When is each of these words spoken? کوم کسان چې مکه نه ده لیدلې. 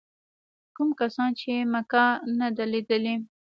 کوم 0.75 0.89
کسان 0.99 1.29
چې 1.39 1.51
مکه 1.73 2.05
نه 2.39 2.47
ده 2.55 2.65
لیدلې. 2.71 3.15